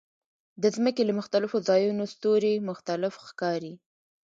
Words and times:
د 0.61 0.63
ځمکې 0.75 1.01
له 1.05 1.13
مختلفو 1.19 1.57
ځایونو 1.69 2.03
ستوري 2.13 2.53
مختلف 2.69 3.13
ښکاري. 3.27 3.73